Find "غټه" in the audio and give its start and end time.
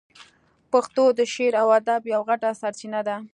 2.29-2.49